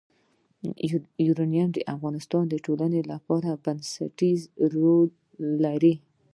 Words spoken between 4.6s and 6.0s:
رول لري.